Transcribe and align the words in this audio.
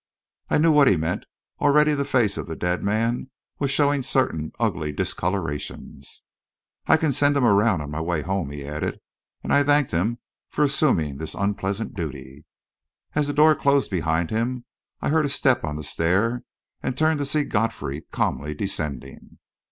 I 0.49 0.57
knew 0.57 0.71
what 0.71 0.87
he 0.87 0.97
meant. 0.97 1.27
Already 1.59 1.93
the 1.93 2.03
face 2.05 2.35
of 2.35 2.47
the 2.47 2.55
dead 2.55 2.81
man 2.81 3.29
was 3.59 3.69
showing 3.69 4.01
certain 4.01 4.51
ugly 4.57 4.91
discolourations. 4.91 6.23
"I 6.87 6.97
can 6.97 7.11
send 7.11 7.37
him 7.37 7.45
around 7.45 7.81
on 7.81 7.91
my 7.91 8.01
way 8.01 8.23
home," 8.23 8.49
he 8.49 8.65
added, 8.65 8.99
and 9.43 9.53
I 9.53 9.61
thanked 9.63 9.91
him 9.91 10.17
for 10.49 10.63
assuming 10.63 11.17
this 11.17 11.35
unpleasant 11.35 11.93
duty. 11.93 12.45
As 13.13 13.27
the 13.27 13.33
door 13.33 13.53
closed 13.53 13.91
behind 13.91 14.31
him, 14.31 14.65
I 15.03 15.09
heard 15.09 15.27
a 15.27 15.29
step 15.29 15.63
on 15.63 15.75
the 15.75 15.83
stair, 15.83 16.41
and 16.81 16.97
turned 16.97 17.19
to 17.19 17.25
see 17.27 17.43
Godfrey 17.43 18.01
calmly 18.11 18.55
descending. 18.55 19.37